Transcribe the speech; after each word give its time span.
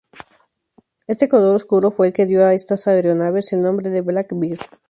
Este 1.05 1.29
color 1.29 1.55
oscuro 1.55 1.91
fue 1.91 2.07
el 2.07 2.13
que 2.13 2.25
dio 2.25 2.43
a 2.43 2.55
estas 2.55 2.87
aeronaves 2.87 3.53
el 3.53 3.61
nombre 3.61 3.91
de 3.91 4.01
“Blackbird". 4.01 4.59